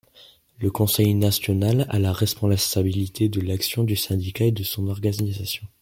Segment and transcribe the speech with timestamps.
[0.57, 5.67] Le conseil national a la responsabilité de l’action du syndicat et de son organisation.